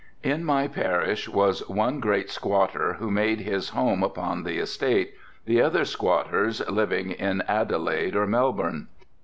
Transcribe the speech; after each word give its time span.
"In 0.23 0.43
my 0.43 0.67
parish 0.67 1.29
was 1.29 1.59
one 1.69 1.99
great 1.99 2.31
squatter 2.31 2.93
who 2.93 3.11
made 3.11 3.41
his 3.41 3.69
home 3.69 4.01
upon 4.01 4.41
the 4.41 4.57
estate, 4.57 5.13
the 5.45 5.61
other 5.61 5.85
squatters 5.85 6.67
living 6.67 7.13
at 7.21 7.47
Adelaide 7.47 8.15
or 8.15 8.25
Melbourne. 8.25 8.87